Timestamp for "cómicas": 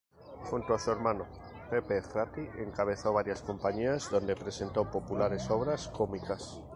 5.89-6.59